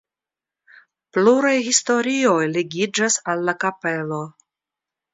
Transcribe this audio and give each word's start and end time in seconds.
Pluraj 1.17 1.53
historioj 1.69 2.41
ligiĝas 2.57 3.23
al 3.35 3.49
la 3.51 3.59
kapelo. 3.67 4.23